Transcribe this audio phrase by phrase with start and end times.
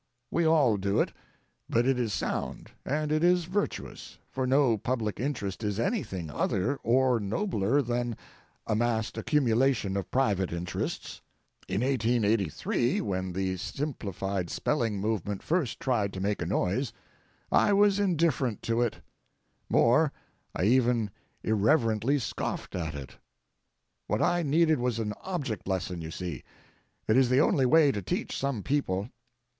[0.31, 1.13] We all do it,
[1.69, 6.77] but it is sound and it is virtuous, for no public interest is anything other
[6.77, 8.17] or nobler than
[8.65, 11.21] a massed accumulation of private interests.
[11.67, 16.91] In 1883, when the simplified spelling movement first tried to make a noise,
[17.51, 19.01] I was indifferent to it;
[19.69, 21.11] more—I even
[21.43, 23.17] irreverently scoffed at it.
[24.07, 26.43] What I needed was an object lesson, you see.
[27.07, 29.11] It is the only way to teach some people.